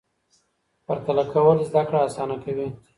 پرتله 0.85 1.23
کول 1.33 1.57
زده 1.69 1.81
کړه 1.87 1.99
اسانه 2.07 2.37
کوي. 2.43 2.67